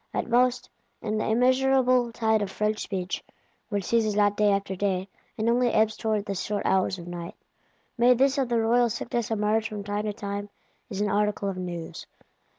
At 0.15 0.27
most, 0.27 0.67
in 1.03 1.19
the 1.19 1.27
immeasurable 1.29 2.11
tide 2.11 2.41
of 2.41 2.49
French 2.49 2.79
Speech 2.79 3.23
(which 3.69 3.83
ceases 3.83 4.15
not 4.15 4.35
day 4.35 4.49
after 4.51 4.75
day, 4.75 5.07
and 5.37 5.47
only 5.47 5.69
ebbs 5.69 5.95
towards 5.95 6.25
the 6.25 6.33
short 6.33 6.65
hours 6.65 6.97
of 6.97 7.05
night), 7.07 7.35
may 7.99 8.15
this 8.15 8.39
of 8.39 8.49
the 8.49 8.59
royal 8.59 8.89
sickness 8.89 9.29
emerge 9.29 9.69
from 9.69 9.83
time 9.83 10.05
to 10.05 10.13
time 10.13 10.49
as 10.89 11.01
an 11.01 11.09
article 11.11 11.49
of 11.49 11.57
news. 11.57 12.07